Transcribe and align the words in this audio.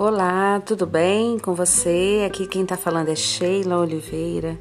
Olá, 0.00 0.60
tudo 0.60 0.86
bem 0.86 1.40
com 1.40 1.56
você? 1.56 2.24
Aqui 2.24 2.46
quem 2.46 2.62
está 2.62 2.76
falando 2.76 3.08
é 3.08 3.16
Sheila 3.16 3.80
Oliveira. 3.80 4.56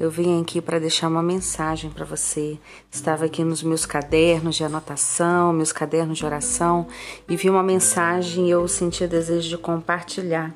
Eu 0.00 0.10
vim 0.10 0.42
aqui 0.42 0.60
para 0.60 0.80
deixar 0.80 1.06
uma 1.06 1.22
mensagem 1.22 1.88
para 1.88 2.04
você. 2.04 2.58
Estava 2.90 3.26
aqui 3.26 3.44
nos 3.44 3.62
meus 3.62 3.86
cadernos 3.86 4.56
de 4.56 4.64
anotação, 4.64 5.52
meus 5.52 5.70
cadernos 5.70 6.18
de 6.18 6.26
oração 6.26 6.88
e 7.28 7.36
vi 7.36 7.48
uma 7.48 7.62
mensagem 7.62 8.48
e 8.48 8.50
eu 8.50 8.66
senti 8.66 9.04
o 9.04 9.08
desejo 9.08 9.48
de 9.48 9.56
compartilhar 9.56 10.52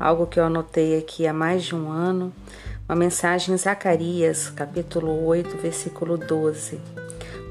algo 0.00 0.26
que 0.26 0.40
eu 0.40 0.44
anotei 0.44 0.98
aqui 0.98 1.24
há 1.24 1.32
mais 1.32 1.62
de 1.62 1.76
um 1.76 1.88
ano. 1.88 2.32
Uma 2.88 2.96
mensagem 2.96 3.54
em 3.54 3.58
Zacarias, 3.58 4.50
capítulo 4.50 5.24
8, 5.26 5.58
versículo 5.58 6.18
12. 6.18 6.80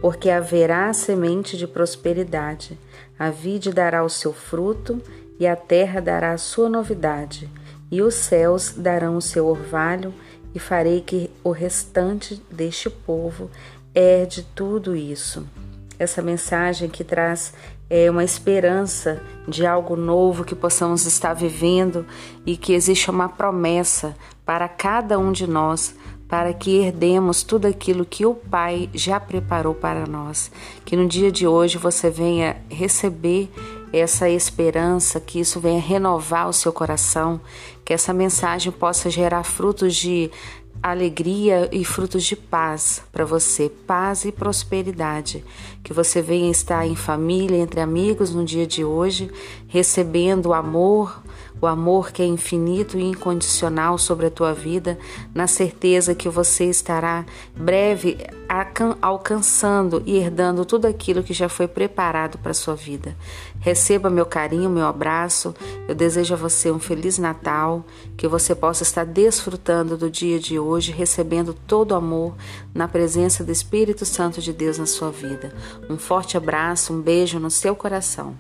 Porque 0.01 0.29
haverá 0.29 0.91
semente 0.91 1.57
de 1.57 1.65
prosperidade, 1.65 2.77
a 3.17 3.29
vide 3.29 3.71
dará 3.71 4.03
o 4.03 4.09
seu 4.09 4.33
fruto 4.33 5.01
e 5.39 5.47
a 5.47 5.55
terra 5.55 5.99
dará 5.99 6.31
a 6.31 6.37
sua 6.37 6.69
novidade, 6.69 7.49
e 7.91 8.01
os 8.01 8.15
céus 8.15 8.73
darão 8.75 9.17
o 9.17 9.21
seu 9.21 9.47
orvalho, 9.47 10.13
e 10.53 10.59
farei 10.59 11.01
que 11.01 11.29
o 11.43 11.51
restante 11.51 12.41
deste 12.49 12.89
povo 12.89 13.49
herde 13.93 14.45
tudo 14.55 14.95
isso. 14.95 15.45
Essa 15.99 16.21
mensagem 16.21 16.89
que 16.89 17.03
traz 17.03 17.53
é 17.89 18.09
uma 18.09 18.23
esperança 18.23 19.21
de 19.47 19.65
algo 19.65 19.95
novo 19.95 20.43
que 20.43 20.55
possamos 20.55 21.05
estar 21.05 21.33
vivendo 21.33 22.05
e 22.45 22.57
que 22.57 22.73
existe 22.73 23.09
uma 23.11 23.29
promessa 23.29 24.15
para 24.45 24.67
cada 24.67 25.19
um 25.19 25.31
de 25.31 25.47
nós 25.47 25.95
para 26.27 26.53
que 26.53 26.77
herdemos 26.77 27.43
tudo 27.43 27.67
aquilo 27.67 28.03
que 28.03 28.25
o 28.25 28.33
Pai 28.33 28.89
já 28.93 29.19
preparou 29.19 29.75
para 29.75 30.07
nós. 30.07 30.51
Que 30.83 30.95
no 30.95 31.07
dia 31.07 31.31
de 31.31 31.45
hoje 31.45 31.77
você 31.77 32.09
venha 32.09 32.57
receber 32.69 33.49
essa 33.97 34.29
esperança, 34.29 35.19
que 35.19 35.39
isso 35.39 35.59
venha 35.59 35.79
renovar 35.79 36.49
o 36.49 36.53
seu 36.53 36.73
coração, 36.73 37.39
que 37.83 37.93
essa 37.93 38.13
mensagem 38.13 38.71
possa 38.71 39.09
gerar 39.09 39.43
frutos 39.43 39.95
de 39.95 40.29
alegria 40.81 41.67
e 41.71 41.83
frutos 41.83 42.23
de 42.23 42.35
paz 42.35 43.01
para 43.11 43.25
você, 43.25 43.69
paz 43.87 44.23
e 44.23 44.31
prosperidade. 44.31 45.43
Que 45.83 45.93
você 45.93 46.21
venha 46.21 46.51
estar 46.51 46.85
em 46.85 46.95
família, 46.95 47.57
entre 47.57 47.79
amigos 47.79 48.33
no 48.33 48.45
dia 48.45 48.67
de 48.67 48.83
hoje, 48.83 49.31
recebendo 49.67 50.53
amor, 50.53 51.23
o 51.61 51.67
amor 51.67 52.11
que 52.11 52.21
é 52.21 52.25
infinito 52.25 52.97
e 52.97 53.03
incondicional 53.03 53.97
sobre 53.97 54.27
a 54.27 54.31
tua 54.31 54.53
vida, 54.53 54.97
na 55.33 55.47
certeza 55.47 56.15
que 56.15 56.29
você 56.29 56.65
estará 56.65 57.25
breve 57.55 58.17
alcançando 59.01 60.03
e 60.05 60.17
herdando 60.17 60.65
tudo 60.65 60.85
aquilo 60.85 61.23
que 61.23 61.33
já 61.33 61.49
foi 61.49 61.67
preparado 61.67 62.37
para 62.37 62.51
a 62.51 62.53
sua 62.53 62.75
vida. 62.75 63.15
Receba 63.59 64.09
meu 64.09 64.25
carinho, 64.25 64.69
meu 64.69 64.85
abraço. 64.85 65.55
Eu 65.87 65.95
desejo 65.95 66.33
a 66.33 66.37
você 66.37 66.71
um 66.71 66.79
feliz 66.79 67.17
Natal, 67.17 67.83
que 68.15 68.27
você 68.27 68.53
possa 68.53 68.83
estar 68.83 69.05
desfrutando 69.05 69.97
do 69.97 70.09
dia 70.09 70.39
de 70.39 70.59
hoje, 70.59 70.91
recebendo 70.91 71.53
todo 71.53 71.91
o 71.91 71.95
amor 71.95 72.35
na 72.73 72.87
presença 72.87 73.43
do 73.43 73.51
Espírito 73.51 74.05
Santo 74.05 74.41
de 74.41 74.53
Deus 74.53 74.77
na 74.77 74.85
sua 74.85 75.09
vida. 75.09 75.53
Um 75.89 75.97
forte 75.97 76.37
abraço, 76.37 76.93
um 76.93 77.01
beijo 77.01 77.39
no 77.39 77.49
seu 77.49 77.75
coração. 77.75 78.35